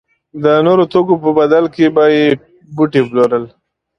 [0.43, 2.25] د نورو توکو په بدل کې به یې
[2.75, 3.45] بوټي پلورل.